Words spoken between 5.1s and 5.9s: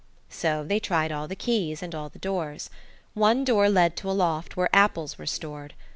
were stored.